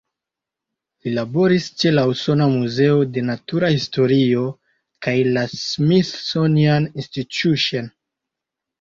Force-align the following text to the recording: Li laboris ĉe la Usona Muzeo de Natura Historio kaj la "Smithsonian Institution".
Li 1.03 1.11
laboris 1.17 1.67
ĉe 1.83 1.91
la 1.97 2.05
Usona 2.13 2.47
Muzeo 2.55 3.05
de 3.19 3.25
Natura 3.29 3.71
Historio 3.75 4.49
kaj 5.09 5.17
la 5.39 5.47
"Smithsonian 5.61 6.93
Institution". 6.93 7.97